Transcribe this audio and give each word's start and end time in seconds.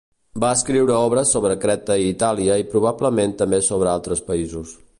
Va 0.43 0.47
escriure 0.59 0.95
obres 1.09 1.33
sobre 1.35 1.57
Creta 1.65 1.97
i 2.05 2.09
Itàlia 2.13 2.55
i 2.63 2.67
probablement 2.73 3.37
també 3.43 3.61
sobre 3.69 3.93
altres 3.93 4.25
països. 4.31 4.73